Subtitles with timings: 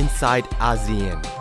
[0.00, 1.39] inside ASEAN.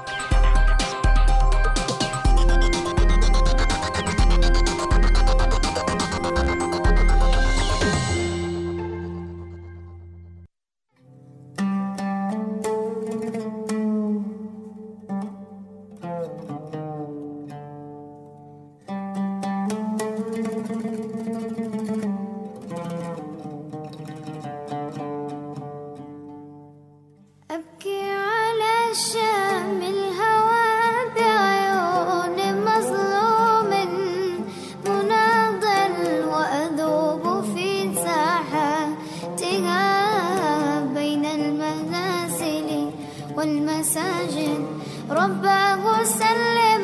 [43.39, 44.65] والمساجد
[45.09, 46.83] رباه سلم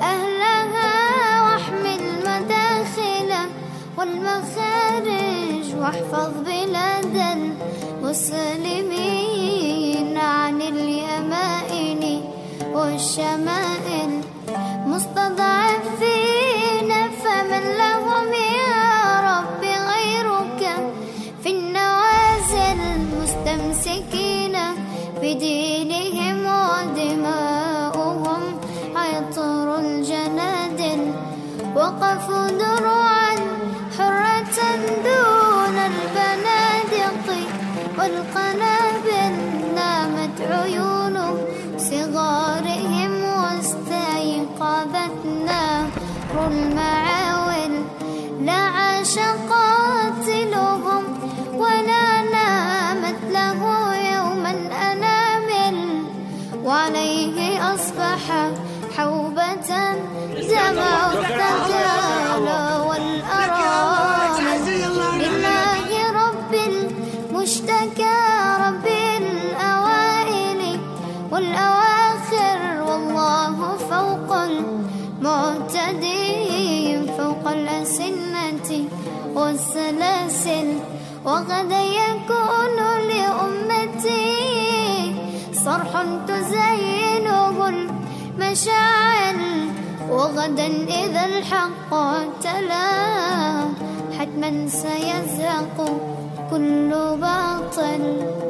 [0.00, 0.92] أهلها
[1.44, 3.30] واحمل مداخل
[3.98, 7.16] والمخارج واحفظ بلاد
[8.02, 9.28] المسلمين
[10.18, 12.02] عن اليمائن
[12.74, 13.89] والشمائل.
[38.30, 39.34] والقنابل
[39.74, 41.16] نامت عيون
[41.78, 45.84] صغارهم واستيقظت نار
[81.24, 84.34] وغدا يكون لأمتي
[85.52, 89.40] صرح تزينه المشاعل
[90.10, 91.90] وغدا إذا الحق
[92.42, 92.90] تلا
[94.18, 95.76] حتما سيزهق
[96.50, 98.49] كل باطل.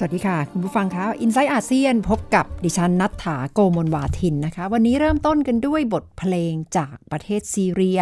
[0.00, 8.00] สวัสดีค่ะ คุณผู้ฟังคะ i n s i ซต์อาเซียนพบกับดิฉันนัทถาโกมลวาทินนะคะ วันนี้เริ่มต้นกันด้วยบทเพลงจากประเทศซีเรีย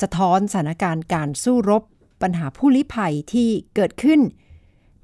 [0.00, 1.82] สะท้อนสถานการณ์การสู้รบ
[2.22, 4.20] ปัญหาผู้ลี้ภัยที่เกิดขึ้น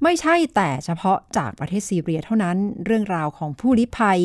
[0.03, 4.19] ไม่ใช่แต่เฉพาะจากประเทศซีเรียเท่านั้น เรื่องราวของผู้ลี้ภัย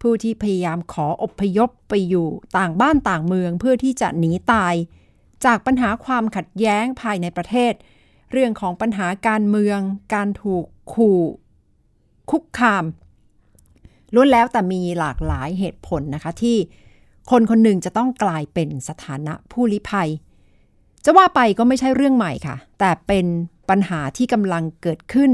[0.00, 4.74] ผู้ที่พยายามขออพยพไปอยู่ต่างบ้านต่างเมืองเพื่อที่จะหนีตาย
[5.44, 7.72] จากปัญหาความขัดแย้งภายในประเทศ
[8.32, 9.80] เรื่องของปัญหาการเมือง
[10.14, 11.20] การถูกขู่
[12.30, 12.84] คุกคาม
[14.14, 16.56] ล้วนแล้วแต่มีหลากหลายเหตุผลนะคะที่
[17.30, 20.08] คนคนหนึ่งจะต้องกลายเป็นสถานะผู้ลี้ภัย
[21.04, 23.26] จะว่าไปก็ไม่ใช่เรื่องใหม่ค่ะ แต่เป็น
[23.70, 25.30] ปัญหาที่กำลังเกิดขึ้น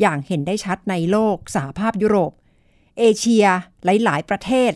[0.00, 2.32] อย่างเห็นได้ชัดในโลกสหภาพยุโรป
[2.98, 3.46] เอเชีย
[3.84, 4.72] หลาย ๆ ประเทศ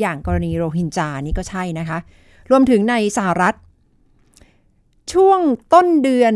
[0.00, 1.98] อย่างกรณีโรฮิงญานี่ก็ใช่นะคะ
[2.50, 3.54] รวมถึงในสหรัฐ
[5.12, 5.40] ช่วง
[5.74, 6.34] ต้นเดือน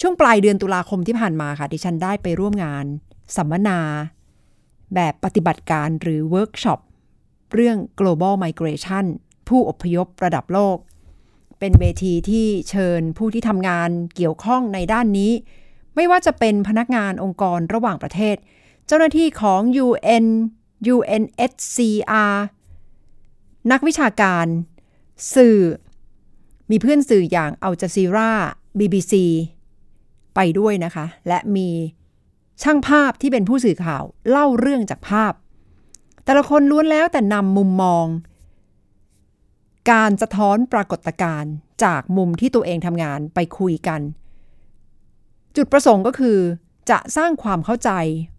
[0.00, 2.84] ช่วงปลายเดือนตุลาคมที่ผ่านมาค่ะ ดิฉันได้ไปร่วมงาน
[3.36, 3.80] สัมมนา
[4.94, 6.80] แบบปฏิบัติการหรือเวิร์กช็อป
[7.54, 9.04] เรื่อง global migration
[9.48, 10.76] ผู้อพยพระดับโลก
[11.58, 15.32] เป็นเวทีที่เชิญผู้ที่ทำงานเกี่ยวข้องในด้านนี้
[15.94, 18.36] ไม่ว่าจะเป็นพนักงานองค์กรระหว่างประเทศ
[18.86, 20.26] เจ้าหน้าที่ของ UN
[20.94, 22.34] UNHCR
[23.72, 24.46] นักวิชาการ
[25.34, 25.58] สื่อ
[26.70, 28.32] มีเพื่อนสื่ออย่างอัลจซีรา
[28.78, 29.14] BBC
[30.36, 31.68] ไปด้วยนะคะ และมี
[32.62, 35.32] ช่างภาพที่เป็นผู้สื่อข่าวเล่าเรื่องจากภาพ
[36.24, 38.06] แต่ละคนล้วนแล้วแต่นำมุมมอง
[39.90, 41.52] การสะท้อนปรากฏการณ์
[41.84, 44.00] จากมุมที่ตัวเองทำงานไปคุยกัน
[45.56, 46.38] จุดประสงค์ก็คือ
[46.90, 47.90] จะสร้างความเข้าใจ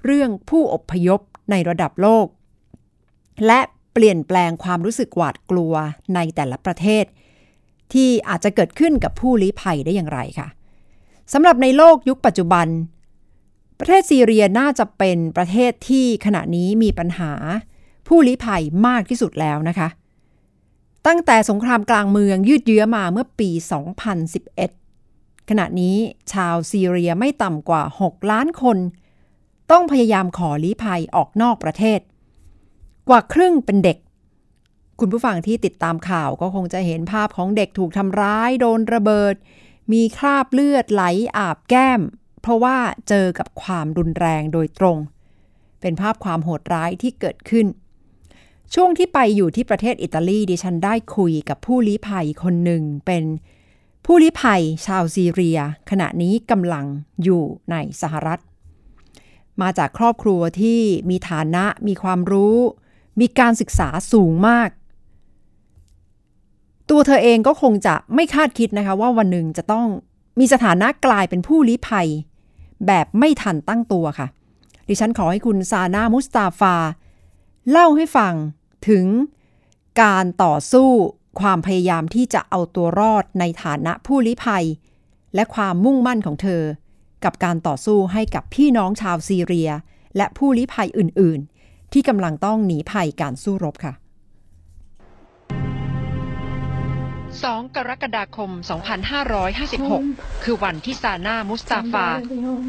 [0.05, 1.19] เรื่องผู้อพยพ
[1.51, 2.27] ในระดับโลก
[3.45, 3.59] และ
[3.93, 5.73] เปลี่ยนแปลงความรู้สึกหวาดกลัว
[6.15, 7.05] ในแต่ละประเทศ
[7.93, 10.47] ที่อาจจะเกิดขึ้นกับผู้ลี้ภัยได้อย่างไรค่ะ
[11.33, 12.67] สำหรับในโลกยุคปัจจุบัน
[13.79, 17.31] ประเทศซีเรียน่าจะเป็นประเทศที่ขณะนี้มีปัญหา
[18.07, 19.89] ผู้ลี้ภัยมากที่สุดแล้วนะคะ
[21.07, 23.49] ตั้งแต่สงครามกลางเมืองยืดเยื้อมาเมื่อปี
[24.69, 25.97] 2011 ขณะนี้
[26.33, 28.77] ชาวซีเรียไม่ต่ำกว่า 6 ล้านคน
[29.71, 31.99] ต้องพยายามขอลี้ภัยออกนอกประเทศ
[33.09, 33.97] กว่าครึ่งเป็นเด็ก
[34.99, 39.35] คุณผู้ฟังที่ติดตามข่าวก็คงจะเห็นภาพของเด็กถูกทำร้าย โดนระเบิด
[39.93, 41.03] มีคราบเลือดไหล
[41.37, 42.01] อาบแก้ม
[42.41, 42.77] เพราะว่า
[43.09, 44.97] เจอกับความรุนแรงโดยตรง
[45.81, 47.67] เป็นภาพความโหดร้ายที่เกิดขึ้น
[48.73, 53.23] ช่วงที่ไปอยู่ที่ประเทศอิตาลีดิฉันได้คุยกับผู้ลี้ภัยคนหนึ่งเป็น
[54.05, 56.85] ผู้ลี้ภัยชาวซีเรีย ขณะนี้กำลัง
[57.23, 58.39] อยู่ในสหรัฐ
[59.61, 62.57] มาจากครอบครัวที่มีฐานะมีความรู้
[63.19, 64.69] มีการศึกษาสูงมาก
[66.89, 69.87] ตัวเธอเองก็คงจะไม่คาดคิดนะคะ ว่าวันหนึ่งจะต้อง
[70.39, 72.07] มีสถานะกลายเป็นผู้ลี้ภัย
[72.87, 74.27] แบบไม่ทันตั้งตัวค่ะ
[74.87, 76.75] ดิฉันขอให้คุณซานามุสตาฟา
[77.71, 78.33] เล่าให้ฟัง
[78.87, 79.05] ถึง
[80.01, 80.89] การต่อสู้
[81.39, 84.65] ความพยายามที่จะเอาตัวรอดในฐานะผู้ลี้ภัย
[85.35, 86.63] และความมุ่งมั่นของเธอ
[87.23, 89.69] กับการต่อสู้ให้กับพี่น้องชาวซีเรีย
[90.17, 93.93] และผู้ลี้ภัยอื่น ๆ ที่กำลังต้องหนีภัยการสู้รบค่ะ
[97.45, 98.51] 2 กรกฎาคม
[99.27, 102.05] 2556 คือวันที่ซาน่ามุสตาฟา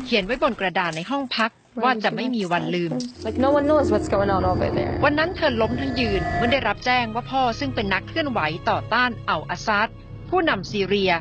[0.05, 1.51] เขียนไว้บนกระดาษในห้องพัก
[1.85, 2.93] ว่าจะไม่มีวันลืม
[3.27, 4.93] Like no one knows what's going on over there.
[5.05, 9.89] วันนั้นเธอล้มทั้งยืนเมื่อได้รับแจ้งว่าพ่อซึ่งเป็นนักเคลื่อนไหวต่อต้านอัลอาซาด
[10.31, 11.13] ผู้นำซีเรีย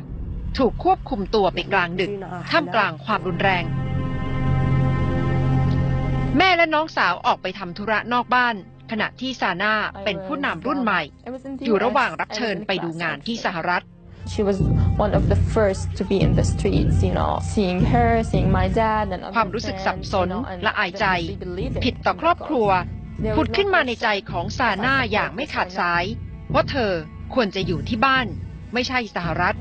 [0.58, 2.10] ถูกควบคุมตัวไปกลางดึก
[2.50, 3.64] ท่ามกลางความรุนแรง
[6.38, 8.54] แม่และน้องสาวออกไปทำธุระนอกบ้าน
[8.90, 9.74] ขณะที่ซาน่า
[10.04, 11.82] เป็นผู้นำรุ่นใหม่ I was in the อยู่ US.
[11.84, 13.00] ระหว่างรับ I เชิญ was in ไปดู class.
[13.02, 13.82] งานที่สหรัฐ
[14.34, 14.58] She was
[15.04, 18.66] one of the first to be in the streets, you know, seeing her, seeing my
[18.82, 21.82] dad and other ความรู้สึกสับ friends, ส you น know, and และอายใจ they didn't believe it
[21.86, 26.04] ผิดต่อครอบครัว because there ผุด was no ขึ้นมาใน person ใจของซาน่าอย่างไม่ขาดสาย
[26.54, 26.92] ว่าเธอ
[27.34, 28.26] ควรจะอยู่ที่บ้าน
[28.74, 29.56] ไม่ใช่สหรัฐ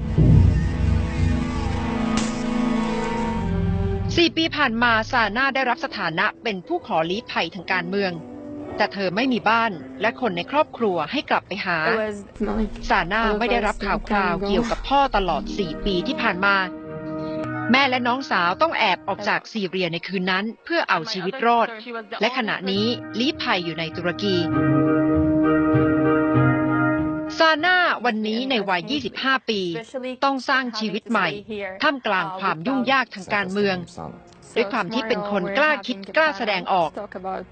[4.15, 8.11] สี่ปีผ่านมาซาน่าได้รับสถานะเป็นผู้ขอลี้ภัยทางการเมือง
[8.77, 9.71] แต่เธอไม่มีบ้าน
[10.01, 16.55] และคนในครอบครัวให้กลับไปหา It was not like ซาน่าไม่ได้รับข่าวคราวเกี่ยวกับพ่อตลอด 4 ปีที่ผ่านมา
[17.71, 21.67] แม่และน้องสาวต้องแอบออกจากซีเรียในคืนนั้นเพื่อเอาชีวิตรอด
[22.21, 22.85] และขณะนี้
[23.19, 24.35] ลี้ภัยอยู่ในตุรกี
[27.37, 28.81] ซาน่าวันนี้ในวัย
[29.17, 29.61] 25 ปี
[30.23, 31.27] ต้องสร้างชีวิตใหม่
[31.83, 33.77] ท่ามกลางความยุ่งยากทางการเมือง
[34.57, 36.89] ด้วยความที่เป็นคนกล้าคิดกล้าแสดงออก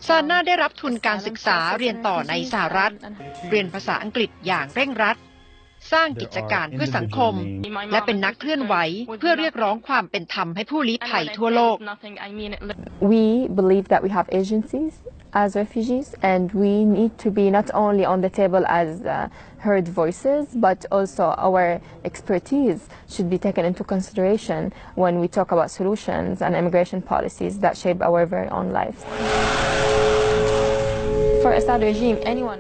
[0.08, 2.94] ซาน่าได้รับทุนการศึกษาเรียนต่อในสหรัฐ
[3.50, 5.18] เรียนภาษาอังกฤษอย่างเร่งรัด
[5.94, 7.34] สร้างกิจการเพื่อสังคม
[7.92, 8.76] และเป็นนักเคลื่อนไหว
[9.20, 11.76] เพื่อเรียกร้องความเป็นธรรมให้ผู้ลี้ภัยทั่วโลก
[13.14, 13.24] We
[13.60, 14.94] believe that we have agencies
[15.36, 19.28] as refugees, and we need to be not only on the table as uh,
[19.60, 25.70] heard voices, but also our expertise should be taken into consideration when we talk about
[25.70, 29.04] solutions and immigration policies that shape our very own lives.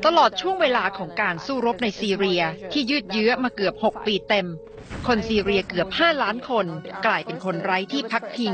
[0.06, 2.42] ตลอดช่วงเวลาของการสู้รบในซีเรีย
[2.72, 4.48] ที่ยืดเยื้อมาเกือบ 6 ปีเต็ม
[5.08, 6.66] คนซีเรียเกือบ 5 ล้านคน
[7.06, 8.54] กลายเป็นคนไร้ที่พักพิง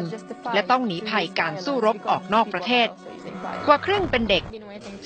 [0.53, 2.87] และต้องหนีภัยการสู้รบออกนอกประเทศ
[3.67, 4.43] กว่าครึ่งเป็นเด็ก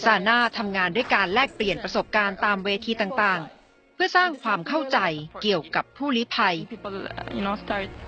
[0.03, 3.54] ซาน่าทำงานด้วยการแลกเปลี่ยนประสบการณ์ตามเวทีต่างๆ
[3.96, 4.98] เพื่อสร้างความเข้าใจ
[5.42, 6.54] เกี่ยวกับผู้ลี้ภัย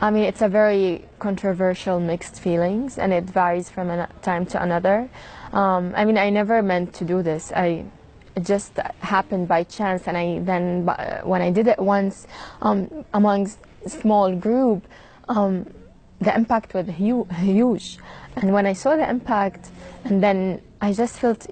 [0.06, 0.86] I mean, it's a very
[1.26, 3.96] controversial mixed feelings, and it varies from a
[4.28, 4.96] time to another.
[5.60, 7.44] Um, I mean, I never meant to do this.
[7.66, 7.68] I
[8.38, 8.72] it just
[9.14, 12.16] happened by chance, and I then bu- when I did it once
[12.66, 12.78] um,
[13.20, 13.58] among s-
[14.00, 14.80] small group,
[15.36, 15.54] um,
[16.26, 17.86] the impact was hu- huge.
[18.38, 19.62] And when I saw the impact,
[20.06, 20.38] and then
[20.80, 21.42] I just felt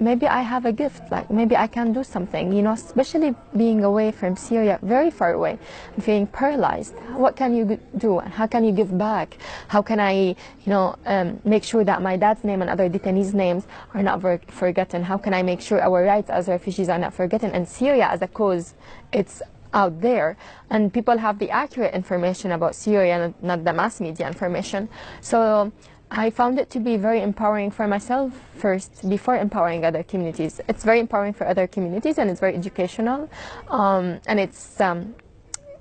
[0.00, 3.84] maybe I have a gift, like maybe I can do something, you know, especially being
[3.84, 5.58] away from Syria, very far away,
[6.00, 6.94] feeling paralyzed.
[7.14, 8.18] What can you do?
[8.18, 9.36] And how can you give back?
[9.68, 13.34] How can I, you know, um, make sure that my dad's name and other detainees'
[13.34, 15.02] names are not forgotten?
[15.02, 17.50] How can I make sure our rights as refugees are not forgotten?
[17.52, 18.74] And Syria as a cause,
[19.12, 19.42] it's
[19.72, 20.36] out there
[20.70, 24.88] and people have the accurate information about Syria, not the mass media information.
[25.20, 25.72] So
[26.11, 30.61] I found it to be very empowering for myself first before empowering other communities.
[30.69, 33.29] It's very empowering for other communities and it's very educational.
[33.69, 35.15] Um, and it's um,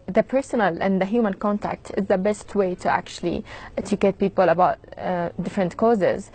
[0.07, 3.45] the personal and the human contact is the best way to actually
[3.77, 6.31] educate people about uh, different causes.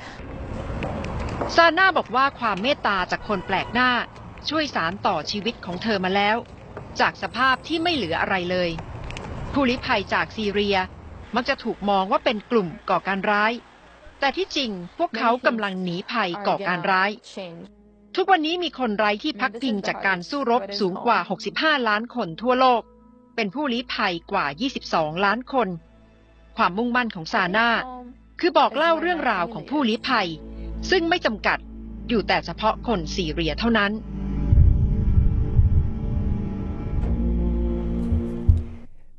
[1.56, 3.89] ซาน่าบอกว่าความเมตตาจากคนแปลกหน้า
[4.50, 6.38] ช่วยสารต่อชีวิตของเธอมาแล้ว
[7.00, 8.70] จากสภาพที่ไม่เหลืออะไรเลย
[9.54, 10.78] ผู้ลี้ภัยจากซีเรีย
[11.36, 13.51] มักจะถูกมองว่าเป็นกลุ่มก่อการร้าย
[14.25, 17.62] แต่ที่จริงพวกเขากำลังหนีภัยก่อการร้าย Change.
[18.16, 21.19] ทุกวันนี้มีคนไร้ที่พักพิงจากการสู้รบสูงกว่า
[21.52, 22.83] 65 ล้านคนทั่วโลก
[23.37, 24.47] เป็นผู้ลี้ภัยกว่า
[24.85, 25.69] 22 ล้านคน
[26.57, 27.69] ความมุ่งมั่นของซาน่า
[28.40, 30.28] คือบอกเล่าเรื่องราวของผู้ลี้ภัย
[30.90, 31.59] ซึ่งไม่จำกัด
[32.09, 33.93] อยู่แต่เฉพาะคนซีเรียเท่านั้น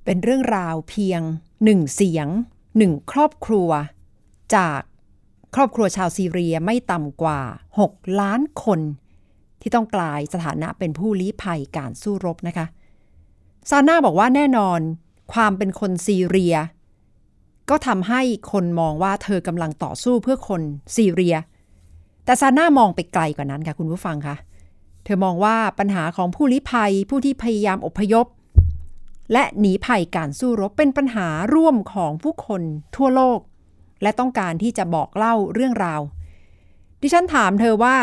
[0.06, 1.22] เป็นเรื่องราวเพียง
[1.64, 2.28] หนึ่งเสียง
[2.78, 3.72] หนึ่งครอบครัว
[4.56, 4.82] จาก
[5.56, 7.42] ครอบครัวชาวซีเรียไม่ต่ำกว่า
[7.80, 8.80] 6 ล้านคน
[9.62, 12.66] ที่ต้องกลายสถานะเป็นผู้ลี้ภัยการสู้รบนะคะ
[13.70, 14.80] ซาน่าบอกว่าแน่นอน
[15.34, 16.56] ความเป็นคนซีเรีย
[17.70, 18.22] ก็ทำให้
[18.52, 20.62] คนมองว่าเธอกำลังต่อสู้เพื่อคน
[20.96, 21.36] ซีเรีย
[22.26, 24.36] แต่ซาน่ามองไปไกลกว่านั้นค่ะคุณผู้ฟังคะ
[25.04, 28.26] เธอมองว่าปัญหาของผู้ลี้ภัยผู้ที่พยายามอพยพ
[29.32, 32.62] และหนีภัยการสู้รบเป็นปัญหาร่วมของผู้คน
[32.96, 33.40] ทั่วโลก
[34.02, 36.02] และต้องการที่จะบอกเล่าเรื่องราว
[37.02, 37.96] ดิฉันถามเธอว่า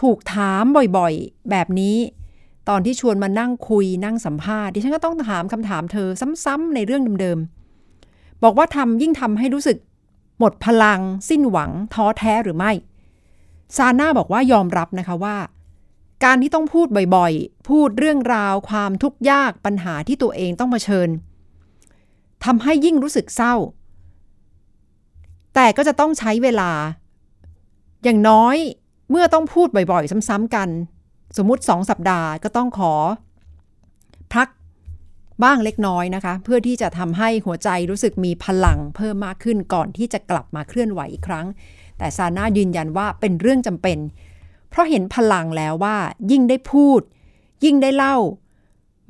[0.00, 0.64] ถูกถาม
[0.96, 1.96] บ่อยๆ แบบนี้
[2.68, 6.08] ตอนที่ชวนมานั่งคุยนั่งสัมภาษณ์ดิฉันก็ต้องถามคำถามเธอ
[6.44, 9.78] ซ้ำๆในเรื่องเดิมๆ บอกว่าทำยิ่งทำให้รู้สึก
[10.38, 12.72] หมดพลัง สิ้นหวัง ท้อแท้หรือไม่
[13.76, 15.36] ซาน่าบอกว่ายอมรับนะคะว่า
[16.24, 21.08] การที่ต้องพูดบ่อยๆ พูดเรื่องราวความทุกข์ยากปัญหาที่ตัวเองต้องเผชิญ
[22.44, 23.54] ทำให้ยิ่งรู้สึกเศร้า
[25.54, 26.70] แต่ก็จะต้องใช้เวลา
[28.04, 28.56] อย่างน้อย
[29.10, 30.68] เมื่อต้องพูดบ่อยๆ ซ้ำๆกัน
[31.36, 32.94] สมมุติสองสัปดาห์ก็ต้องขอ
[34.34, 34.48] พัก
[35.44, 41.46] บ้างเล็กน้อยนะคะ เพื่อที่จะทำให้หัวใจรู้สึกมีพลังเพิ่มมากขึ้นก่อนที่จะกลับมาเคลื่อนไหวอีกครั้ง
[41.98, 43.98] แต่ซาน่ายืนยันว่าเป็นเรื่องจำเป็น
[44.70, 45.96] เพราะเห็นพลังแล้วว่า
[46.30, 47.00] ยิ่งได้พูด
[47.64, 48.16] ยิ่งได้เล่า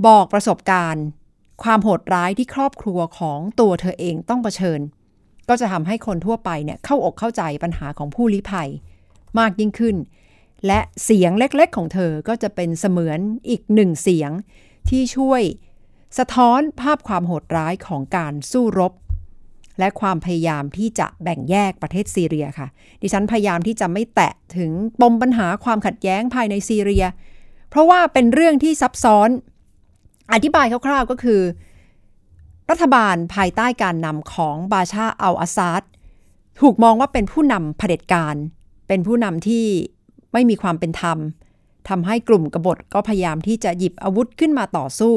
[0.07, 1.05] บอกประสบการณ์
[1.63, 4.81] ความโหดร้ายที่ครอบครัวของตัวเธอเองต้องเผชิญ
[5.53, 8.69] ก็จะทำให้คนทั่วไปเนี่ยเข้าอกเข้าใจปัญหาของผู้ลี้ภัย
[9.39, 9.97] มากยิ่งขึ้น
[10.67, 13.19] และเสียงเล็กๆของเธอก็จะเป็นเสมือน
[13.49, 14.31] อีกหนึ่งเสียง
[14.89, 15.43] ที่ช่วย
[16.19, 18.93] สะท้อนภาพความโหดร้ายของการสู้รบ
[19.79, 22.69] และความพยายามที่จะแบ่งแยกประเทศซีเรียค่ะ
[23.03, 27.05] ดิฉันพยายามที่จะไม่แตะถึงปมปัญหาความขัดแย้งภายในซีเรีย
[27.71, 29.29] เพราะว่าเป็นเรื่องที่ซับซ้อน
[30.33, 31.41] อธิบายคร่าวๆก็คือ
[32.71, 35.83] รัฐบาลภายใต้การนำของบาชาอัลอาซาด
[36.61, 38.37] ถูกมองว่าเป็นผู้นำเผด็จการ
[38.89, 39.67] เป็นผู้นำที่
[40.33, 41.19] ไม่มีความเป็นธรรม
[41.89, 45.15] ทำให้กลุ่มกบฏก็พยายามที่จะหยิบอาวุธขึ้นมาต่อสู้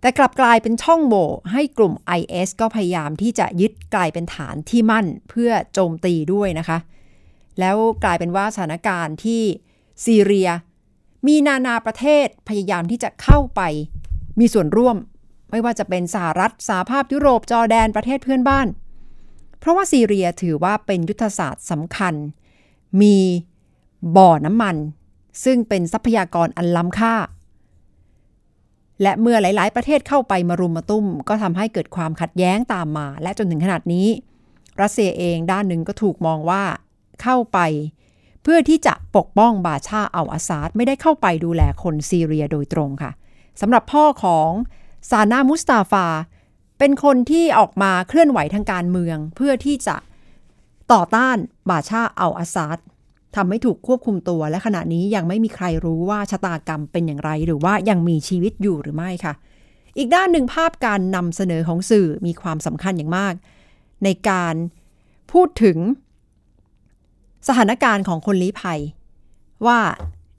[0.00, 6.78] แต่กลับกลายเป็นช่องโหว่ให้กลุ่ม IS ก็พยายามที่จะยึดกลายเป็นฐานที่มั่นเพื่อโจมตีด้วยนะคะ
[7.60, 9.42] แล้วกลายเป็นว่าสถานการณ์ที่
[10.04, 10.48] ซีเรีย
[11.26, 13.60] มีนานาประเทศพยายามที่จะเข้าไป
[14.38, 14.96] มีส่วนร่วม
[15.52, 18.66] ไม่ว่าจะเป็นสหรัฐสหภาพยุโรปจอร์แดนประเทศเพื่อนบ้าน
[19.58, 22.14] เพราะว่าซีเรียถือว่าเป็นยุทธศาสตร์สำคัญ
[23.00, 23.16] มี
[24.16, 24.76] บ่อน้ำมัน
[25.44, 27.14] ซึ่งเป็นทรัพยากรอันล้ำค่า
[29.02, 34.08] และเมื่อหลาย ๆ ประเทศเข้าไปมารุมมาตุ้ม ก็ทำให้เกิดความขัดแย้งตามมา และจนถึงขนาดนี้
[34.80, 36.62] รัสเซียเองด้านหนึ่งก็ถูกมองว่า
[37.22, 37.58] เข้าไป
[38.42, 43.10] เพื่อที่จะปกป้องบาชาอัลอาซาดไม่ได้เข้าไปดูแลคนซีเรียโดยตรงค่ะ
[43.60, 44.50] สำหรับพ่อของ
[45.10, 46.06] ซานามุสตาฟา
[46.78, 49.96] เป็นคนที่ออกมาเคลื่อนไหวทางการเมือง เพื่อที่จะ
[50.92, 51.36] ต่อต้าน
[51.70, 52.78] บาชาอัลอาซาด
[53.36, 59.34] ทำให้ถูกควบคุมตัว และขณะนี้ยังไม่มีใครรู้ว่าชะตากรรมเป็นอย่างไร หรือว่ายังมีชีวิตอยู่หรือไม่ค่ะ
[59.98, 63.34] อีกด้านหนึ่งภาพการนำเสนอของสื่อมีความสำคัญอย่างมาก
[64.04, 64.54] ในการ
[65.32, 65.78] พูดถึง
[67.48, 68.80] สถานการณ์ของคนลี้ภัย
[69.66, 69.78] ว่า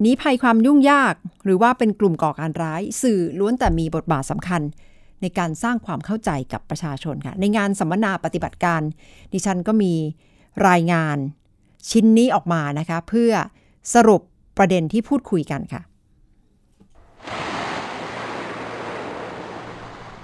[0.04, 1.14] หนีภัยความยุ่งยาก
[1.46, 4.62] หรือว่าเป็นกลุ่มก่อการร้าย สื่อล้วนแต่มีบทบาทสำคัญ
[5.22, 8.82] ในการสร้างความเข้าใจกับประชาชนค่ะ ในงานสัมมนาปฏิบัติการ
[9.34, 9.94] ดิฉันก็มี
[10.68, 11.18] รายงาน
[11.90, 13.32] ชิ้นนี้ออกมานะคะ เพื่อ
[13.94, 14.22] สรุป
[14.58, 15.82] ประเด็นที่พูดคุยกันค่ะ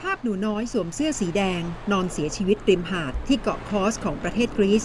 [0.02, 4.84] ภาพหนูน้อยสวมเสื้อสีแดง นอนเสียชีวิตริมหาดที่เกาะคอสของประเทศกรีซ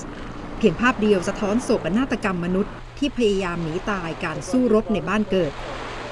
[0.59, 5.53] เพียงภาพเดียวสะท้อนโศกนาฏกรรมมนุษย์ ที่พยายามหนีตายการสู้รบในบ้านเกิด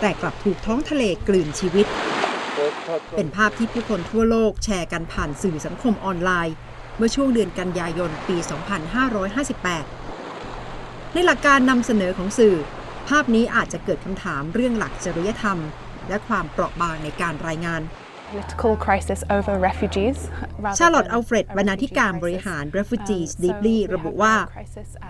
[0.00, 1.86] แต่กลับถูกท้องทะเลกลืนชีวิต
[3.16, 6.54] เป็นภาพที่ผู้คนทั่วโลกแชร์กันผ่านสื่อสังคมออนไลน์
[6.96, 8.36] เมื่อช่วงเดือนกันยายนปี
[10.16, 12.56] 2558 ในหลักการนำเสนอของสื่อ
[13.08, 15.58] ภาพนี้อาจจะเกิดคำถามเรื่องหลักจริยธรรม
[16.08, 17.82] และความเปราะบางในการรายงาน
[18.32, 20.18] political crisis over refugees
[20.78, 24.34] ชาร์ลอตอัลเฟรดบรรณาธิการบริหาร Refugees Deeply ระบุว่า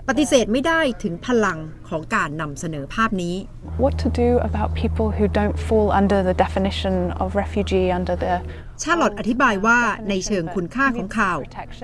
[0.09, 3.37] ปฏิเสธไม่ได้ถึงพลังของการนำเสนอภาพนี้
[3.83, 8.35] What to do about people who don't fall under the definition of refugee under the
[8.83, 11.39] ชาร์ลอตอธิบายว่าในเชิงคุณค่าของข่าว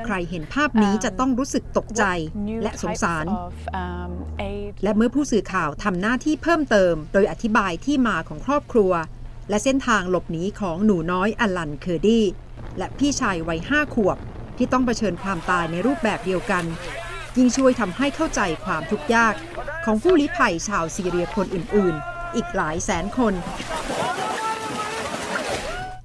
[0.06, 2.04] ใครเห็นภาพนี้จะต้องรู้สึกตกใจ
[2.62, 3.26] และสงสาร
[4.82, 8.92] และเมื่อผู้สื่อข่าวทำหน้าที่เพิ่มเติม โดยอธิบายที่มาของครอบครัว
[9.48, 12.24] และเส้นทางหลบหนีของหนูน้อยอลันเคอร์ดี้
[12.78, 14.18] และพี่ชายวัยห้าขวบ
[14.56, 16.64] ที่ต้องเผชิญความตายในรูปแบบเดียวกัน
[17.36, 19.34] ยิ่งช่วยทำให้เข้าใจความทุกข์ยาก
[19.84, 23.34] ของผู้ลี้ภัยชาวซีเรียคนอื่น ๆ อีกหลายแสนคน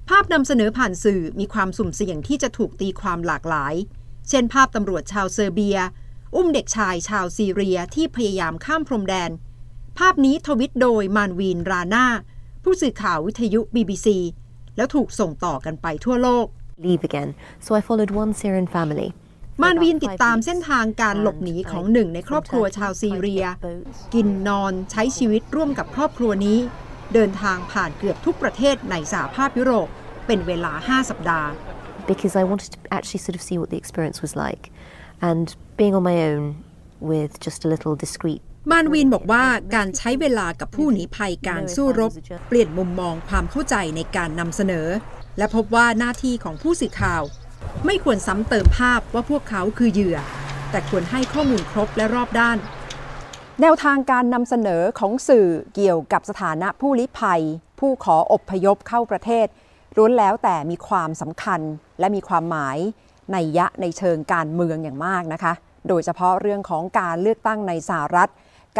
[0.08, 3.74] ภาพนำเสนอผ่านสื่อมีความสุ่มเสี่ยงที่จะถูกตีความหลากหลาย
[4.28, 5.78] เช่น ภาพตำรวจชาวเซอร์เบีย
[6.34, 9.30] อุ้มเด็กชายชาวซีเรียที่พยายามข้ามพรมแดน
[9.98, 12.06] ภาพนี้ทวิตโดยมานวีนราน่า
[12.64, 14.08] ผู้สื่อข่าววิทยุ BBC
[14.76, 16.46] แล้วถูกส่งต่อกันไปทั่วโลก
[16.86, 17.30] leave again.
[17.64, 19.08] So I followed one Syrian family.
[19.62, 23.44] มานวีนติดตามเส้นทางการหลบหนีของหนึ่งในครอบครัวชาวซีเรีย
[24.14, 26.58] กินนอนใช้ชีวิตร่วมกับครอบครัวนี้
[27.14, 29.88] เดินทางผ่านเกือบทุกประเทศในสหภาพยุโรป
[30.26, 31.48] เป็นเวลา 5 สัปดาห์
[32.10, 34.64] because I wanted to actually sort of see what the experience was like.
[35.28, 35.46] And
[35.80, 36.42] being on my own
[37.10, 39.44] with just a little discreet มานวีนบอกว่า
[39.74, 42.12] การใช้เวลากับผู้หนีภัยการสู้รบ
[42.48, 44.88] เปลี่ยนมุมมองความเข้าใจในการนำเสนอ
[45.38, 47.22] และพบว่าหน้าที่ของผู้สื่อข่าว
[47.86, 50.18] ไม่ควรซ้ำเติมภาพว่าพวกเขาคือเหยื่อ
[50.70, 52.58] แต่ควรให้ข้อมูลครบและรอบด้าน
[53.60, 57.42] แนวทางการนำเสนอของสื่อเกี่ยวกับสถานะผู้ลี้ภัย
[57.80, 59.46] ผู้ขออบพยพเข้าประเทศ
[59.96, 61.60] ล้วนแล้วแต่มีความสำคัญ
[62.00, 62.78] และมีความหมาย
[63.32, 65.52] ในยะในเชิงการเมืองอย่างมากนะคะ
[65.88, 68.30] โดยเฉพาะเรื่องของการเลือกตั้งในสหรัฐ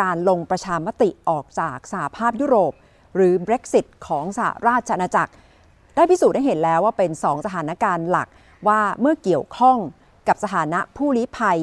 [0.01, 2.73] การลงประชามติออกจากสหภาพยุโรป
[3.17, 5.33] หรือ Brexit ของสหราชอาณาจักร
[5.95, 8.29] ได้พิสูจน์ได้เห็นแล้วว่าเป็นสองสถานการณ์หลัก
[8.69, 9.79] ว่าเมื่อเกี่ยวข้อง
[10.29, 11.59] กับสถานะผู้ลี้ภัย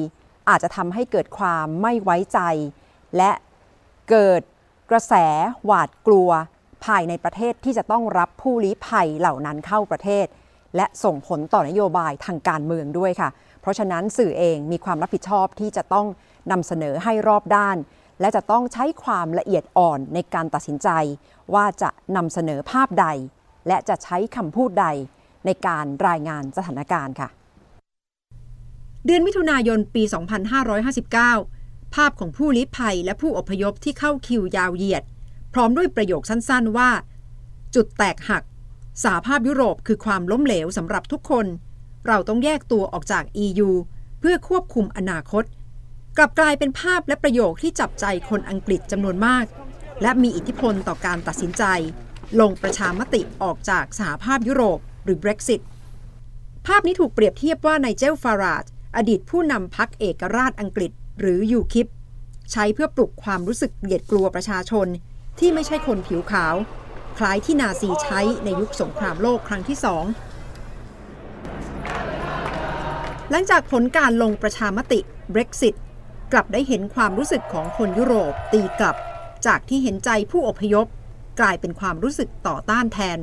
[0.48, 2.40] อาจจะทำให้เกิดความไม่ไว้ใจ
[3.16, 3.32] และ
[4.10, 4.42] เกิด
[4.90, 5.14] กระแส
[5.64, 6.30] หวาดกลัว
[6.84, 10.26] ภายในประเทศที่จะต้องรับผู้ลี้ภัยเหล่านั้นเข้าประเทศ
[10.76, 13.28] และส่งผลต่อนโยบายทางการเมืองด้วยค่ะ
[13.60, 16.06] เพราะฉะนั้นสื่อเองมีความรับผิดชอบที่จะต้อง
[16.50, 17.76] นำเสนอให้รอบด้าน
[18.22, 20.88] และจะต้องใช้ความละเอียดอ่อนในการตัดสินใจ
[21.54, 23.06] ว่าจะนำเสนอภาพใด
[23.68, 24.86] และจะใช้คำพูดใด
[25.46, 27.28] ในการรายงานสถานการณ์ค่ะ
[29.06, 30.02] เดือนมิถุนายนปี
[31.38, 35.04] 2559 ภาพของผู้ลี้ภัยและผู้อพยพที่เข้าคิวยาวเหยียด
[35.52, 36.90] พร้อมด้วยประโยคสั้นๆว่า
[37.74, 38.42] จุดแตกหัก
[39.04, 41.46] สาภาพยุโรปคือความล้มเหลวสำหรับทุกคน
[42.06, 43.70] เราต้องแยกตัวออกจาก EU
[44.20, 45.44] เพื่อควบคุมอนาคต
[46.18, 49.46] กลับกลายเป็นภาพและประโยคที่จับใจคนอังกฤษจำนวนมาก
[50.02, 51.64] และมีอิทธิพลต่อการตัดสินใจ
[52.40, 55.60] ลงประชามติออกจากสหภาพยุโรปหรือ Brexit
[56.66, 58.64] ภาพนี้ถูกเปรียบเทียบว่าในเจลฟาราด
[58.96, 61.90] อดีตผู้นำพรรคเอกราชอังกฤษ หรือยูคิป
[62.52, 64.86] ใช้เพื่อปลุกความรู้สึกเกลียดกลัวประชาชน
[65.38, 66.54] ที่ไม่ใช่คนผิวขาว
[67.18, 70.04] คล้ายที่นาซีใช้ในยุคสงครามโลกครั้งที่สอง
[73.30, 75.00] หลังจากผลการลงประชามติ
[75.34, 75.74] Brexit
[76.32, 78.96] กลับได้เห็นความรู้สึกของคนยุโรปตีกลับ
[79.46, 80.86] จากที่เห็นใจผู้อพยพ
[81.40, 83.18] กลายเป็นความรู้สึกต่อต้านแทน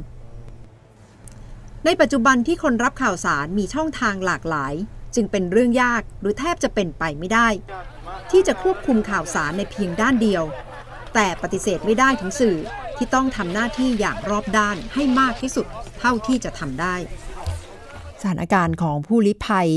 [1.86, 4.74] ในปัจจุบันที่คนรับข่าวสารมีช่องทางหลากหลาย
[5.16, 7.48] จึงเป็นเรื่องยากหรือแทบจะเป็นไปไม่ได้
[8.32, 10.44] ที่จะควบคุมข่าวสารในเพียงด้านเดียว
[11.14, 12.58] แต่ปฏิเสธไม่ได้ถึงสื่อ
[12.98, 15.68] ที่ต้องทำหน้าที่อย่างรอบด้านให้มากที่สุด
[16.00, 16.96] เท่าที่จะทำได้
[18.22, 19.70] สถานการณ์ของผู้ลี้ภัย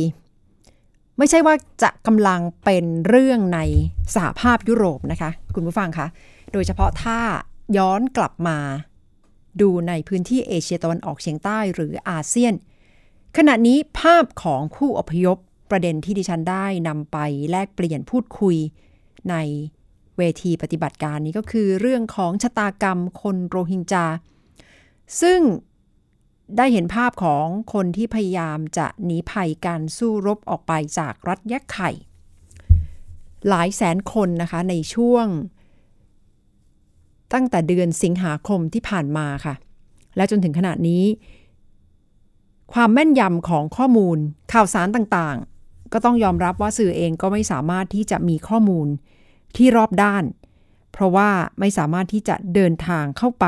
[1.18, 3.60] ไม่ใช่ว่าจะกำลังเป็นเรื่องใน
[4.14, 6.06] สหภาพยุโรปนะคะ คุณผู้ฟังคะ
[6.52, 7.18] โดยเฉพาะถ้า
[7.76, 8.58] ย้อนกลับมา
[9.60, 12.54] ดูในพื้นที่เอเชียตะวันออกเฉียงใต้หรืออาเซียน
[13.36, 15.38] ขณะนี้ภาพของผู้อพยพ
[15.70, 17.18] ประเด็นที่ดิฉันได้นำไป
[17.50, 18.56] แลกเปลี่ยนพูดคุย
[19.30, 19.36] ใน
[20.18, 24.06] เวทีปฏิบัติการนี้ก็คือเรื่องของชะตากรรมคนโรฮิงญา
[25.20, 25.40] ซึ่ง
[26.56, 31.90] ได้เห็นภาพของคนที่พยายามจะหนีภัยการสู้รบออกไปจากรัฐยะไข่
[33.48, 35.26] หลายแสนคนนะคะในช่วง
[37.32, 39.54] ตั้งแต่เดือนสิงหาคมที่ผ่านมาค่ะ
[40.16, 41.04] และจนถึงขณะนี้
[42.72, 44.18] ความแม่นยำของข้อมูล
[44.52, 48.88] ข่าวสารต่างๆ ก็ต้องยอมรับว่าสื่อเองก็ไม่สามารถที่จะมีข้อมูล
[49.56, 50.24] ที่รอบด้าน
[50.92, 53.46] เพราะว่าไม่สามารถที่จะเดินทางเข้าไป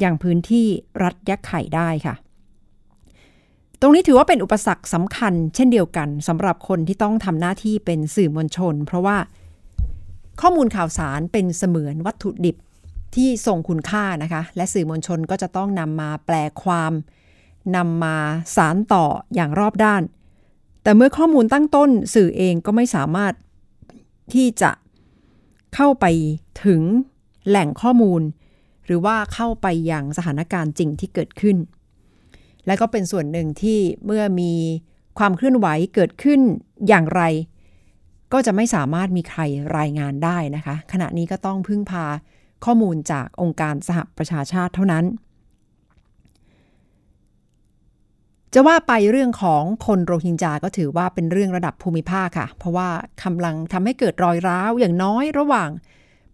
[0.00, 0.66] อย่างพื้นที่
[1.02, 2.14] รัฐยักไข่ได้ค่ะ
[3.80, 9.16] ตรงนี้ถือว่าเป็นอุปสรรคสำคัญ เช่นเดียวกันสำหรับคนที่ต้องทำหน้าที่เป็นสื่อมวลชน เพราะว่า
[10.40, 12.56] ข้อมูลข่าวสารเป็นเสมือนวัตถุดิบ
[13.14, 16.92] ที่ทรงคุณค่านะคะ และสื่อมวลชนก็จะต้องนำมาแปลความ
[17.76, 18.16] นำมา
[18.56, 20.02] สารต่ออย่างรอบด้าน
[20.82, 23.32] แต่เมื่อข้อมูลตั้งต้นสื่อเองก็ไม่สามารถ
[24.34, 24.70] ที่จะ
[25.74, 26.06] เข้าไป
[26.64, 26.82] ถึง
[27.48, 28.22] แหล่งข้อมูล
[28.88, 31.56] หรือว่าเข้าไปยังสถานการณ์จริงที่เกิดขึ้น
[32.66, 34.52] และก็เป็นส่วนหนึ่งที่เมื่อมี
[35.18, 36.40] ความเคลื่อนไหวเกิดขึ้น
[36.88, 37.22] อย่างไร
[38.32, 39.40] ก็จะไม่สามารถมีใคร
[39.78, 42.06] รายงานได้นะคะ ขณะนี้ก็ต้องพึ่งพา
[42.64, 45.04] ข้อมูลจากองค์การสหประชาชาติเท่านั้น
[48.54, 52.88] จะว่าไปเรื่องของคนโรฮิงญาก็ถือว่าเป็นเรื่องระดับภูมิภาคค่ะ เพราะว่า
[53.22, 55.70] กำลังทำให้เกิดรอยร้าวอย่างน้อยระหว่าง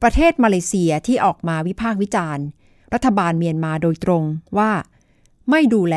[0.04, 2.44] ประเทศมาเลเซียที่ออกมาวิพากษ์วิจารณ์
[2.94, 4.24] รัฐบาลเมียนมาโดยตรง
[4.58, 4.70] ว่า
[5.50, 5.96] ไม่ดูแล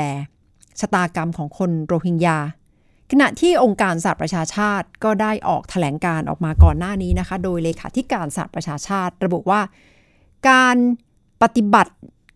[0.80, 2.38] ชะตากรรมของคนโรฮิงญา
[3.12, 9.62] ขณะที่องค์การสหประชาชาติก็ได้ออกถแถลงการออกมาก่อนหน้านี้นะคะ โดยเลขาธิการสหประชาชาติ ระบุว่า
[10.50, 10.78] การ
[11.42, 11.94] ปฏิบัติ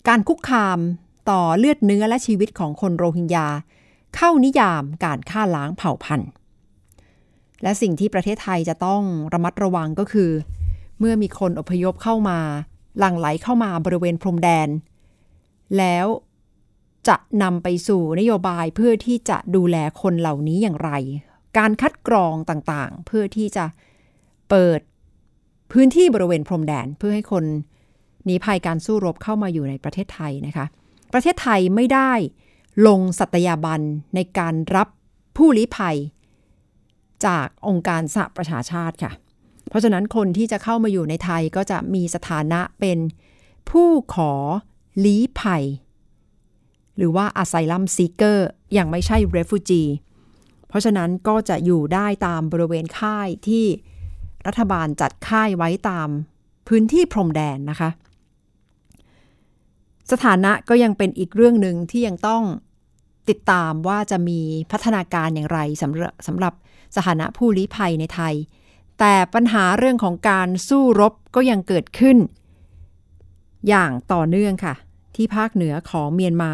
[0.07, 0.79] การคุกคาม
[1.31, 3.47] ต่อเลือดเนื้อและชีวิตของคนโรฮิงญา
[4.15, 6.29] เข้านิยามการฆ่าล้างเผ่าพันธุ์
[7.63, 9.01] และสิ่งที่ประเทศไทยจะต้อง
[9.33, 10.31] ระมัดระวังก็คือ
[11.01, 12.39] เมื่อมีคนอพยพเข้ามา
[12.99, 14.69] หลั่งไหลเข้ามาบริเวณพรมแดน
[15.77, 16.07] แล้ว
[17.07, 20.91] จะนำไปสู่นโยบายเพื่อที่จะดูแลคนเหล่านี้อย่างไร
[21.57, 23.65] การคัดกรองต่างๆ เพื่อที่จะ
[24.49, 24.79] เปิด
[25.71, 27.43] พื้นที่บริเวณพรมแดนเพื่อให้คน
[28.25, 30.65] หนีภัยการสู้รบเข้ามาอยู่ในประเทศไทยนะคะ
[31.13, 32.11] ประเทศไทยไม่ได้
[32.87, 33.81] ลงสัตยาบัน
[34.15, 34.87] ในการรับ
[35.37, 35.97] ผู้ลี้ภัย
[37.25, 39.11] จากองค์การสหประชาชาติค่ะ
[39.71, 42.99] เพราะฉะนั้นคนที่จะเข้ามาอยู่ในไทยก็จะมีสถานะเป็น
[43.69, 44.33] ผู้ขอ
[45.05, 45.63] ลี้ภัย
[46.97, 48.37] หรือว่า asylum seeker
[48.77, 49.89] ยังไม่ใช่ refugee
[50.67, 53.65] เพราะฉะนั้นก็จะอยู่ได้ตามบริเวณค่ายที่
[54.47, 56.09] รัฐบาลจัดค่ายไว้ตาม
[56.67, 57.89] พื้นที่พรมแดนนะคะ
[60.11, 62.43] สถานะก็ยังเป็นอีกเรื่องหนึ่งที่ยังต้อง
[63.29, 64.39] ติดตามว่าจะมี
[64.71, 66.53] พัฒนาการอย่างไรสำหรับสำหรับ
[66.95, 68.35] สถานะผู้ลี้ภัยในไทย
[69.03, 72.17] แต่ปัญหาเรื่องของการสู้รบก็ยังเกิดขึ้น
[73.67, 74.75] อย่างต่อเนื่องค่ะ
[75.15, 76.51] ที่ภาคเหนือของเมียนมา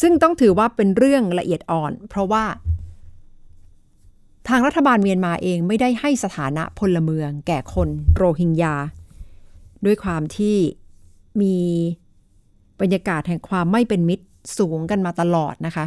[0.00, 2.44] ซึ่งต้องถือว่าเป็นเรื่องละเอียดอ่อน เพราะว่า
[4.48, 8.74] ทางรัฐบาลเมียนมาเองไม่ได้ให้สถานะพลเมืองแก่คนโรฮิงญา
[9.84, 10.56] ด้วยความที่
[11.40, 11.56] มี
[12.80, 14.26] บรรยากาศแห่งความไม่เป็นมิตร
[14.58, 15.86] สูงกันมาตลอดนะคะ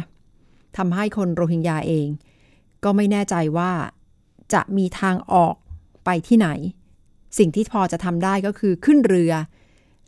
[0.76, 2.06] ทำให้คนโรฮิงญาเอง
[2.84, 3.72] ก็ไม่แน่ใจว่า
[4.54, 5.54] จะมีทางออก
[6.04, 6.48] ไปที่ไหน
[7.38, 9.32] สิ่งที่พอจะทำได้ก็คือขึ้นเรือ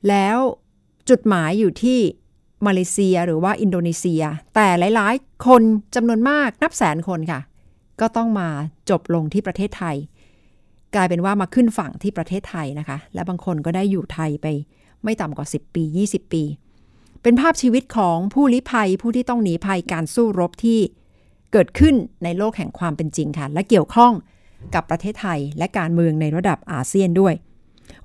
[0.09, 0.39] แล้ว
[1.09, 1.99] จุดหมายอยู่ที่
[2.67, 4.23] มาเลเซียหรือว่าอินโดนีเซีย
[4.55, 5.63] แต่หลาย ๆ คน
[5.95, 7.41] จำนวนมากนับแสนคนค่ะ
[8.01, 8.49] ก็ต้องมา
[8.91, 9.97] จบลงที่ประเทศไทย
[10.95, 14.47] กลายเป็นว่ามาขึ้นฝั่งที่ประเทศไทยนะคะ และบางคนก็ได้อยู่ไทยไป
[15.05, 16.43] ไม่ต่ำกว่า 10 ปี 20 ปี
[17.23, 20.81] เป็นภาพชีวิตของผู้ลี้ภัยผู้ที่ต้องหนีภัยการสู้รบที่
[21.53, 24.13] เกิดขึ้นในโลกแห่งความเป็นจริงค่ะ และเกี่ยวข้อง
[24.75, 27.35] กับประเทศไทยและการเมืองในระดับอาเซียนด้วย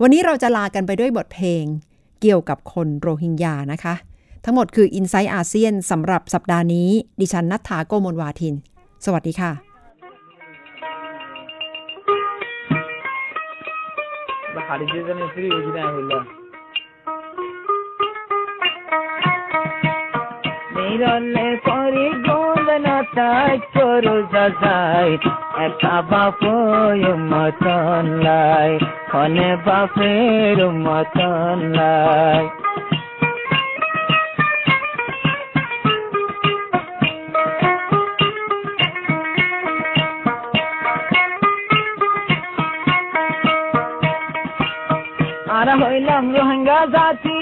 [0.02, 1.64] วันนี้เราจะลากันไปด้วยบทเพลง
[2.22, 3.96] เกี่ยวกับคนโรฮิงญานะคะ
[4.46, 8.56] ทั้งหมดคือ i n s i ซต์อาเซียนสำหรับสัปดาห์นี้ ดิฉันนัทธาโกโมลวาทิน
[9.06, 9.54] สวัสดีค่ะ
[14.70, 16.24] خارجی زمین وجود الله
[20.76, 22.96] میران فاری گوندنا
[26.12, 28.72] বাপয় মতন লাই
[29.12, 32.44] কনে বাপের মতন লাই
[45.58, 47.40] আর হইলাম রোহিঙ্গা জাতি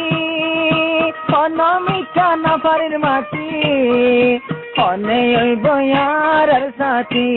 [1.41, 3.47] অনমিকা নাফারের মাটি।
[4.77, 7.29] অনে ওই বয়ার সাথী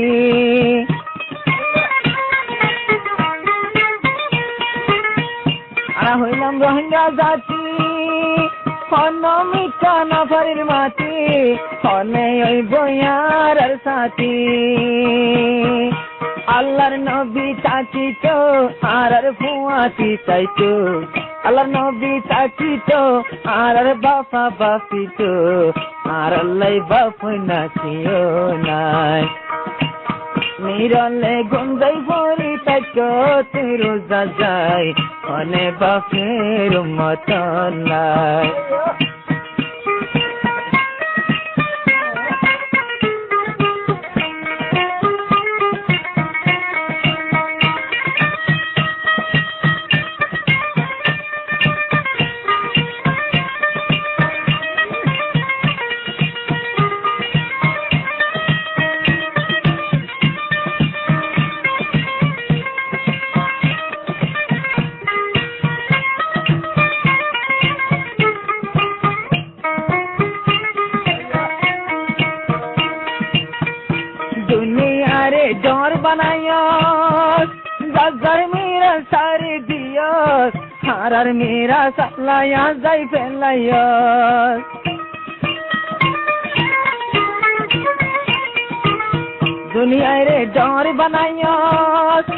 [5.96, 7.62] আর হইলাম রোহিঙ্গা জাতি।
[8.92, 11.56] অনমিকা নাফারের মাটি।
[11.88, 14.36] অনে ওই বয়ার সাথী।
[16.46, 21.02] আল্লাহর নবী চাচি তো আর ফুয়াতি চাইতো।
[21.50, 25.18] আল্লাহর নবী চাচি আর আর বাপা বাপিত।
[26.10, 28.24] আর আল্লাহ বাপ নাচিও
[28.66, 29.22] নাই।
[30.60, 32.96] নিরলে গন্ধাই ভরি তাক
[33.52, 34.88] তুই রোজা যায়,
[35.28, 38.48] অনে বাপের মতন নাই।
[81.20, 84.60] तर मेरा सपना यहाँ जाई zayfelayar
[89.74, 92.30] दुनिया रे डर बनायस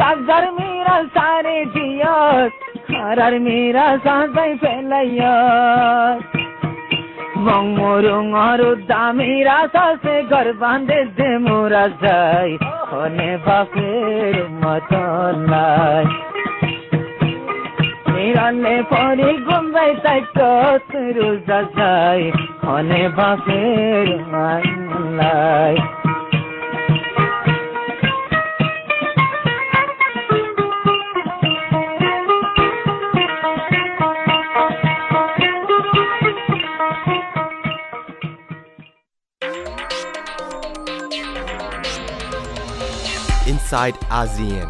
[0.00, 2.56] जागर मेरा सारे जियस
[2.96, 6.24] हरर मेरा सादै फैलयस
[7.44, 12.58] मंग मोरुंग और दामेरा सासे घर बांधे दे मोरा जाई,
[12.92, 16.31] होने बापेर मतलाई
[18.21, 22.21] নিরালে পরি গুমরাই তাই কতরু যাই
[22.63, 25.75] হনে বাপের মানলাই
[43.51, 44.69] inside ASEAN.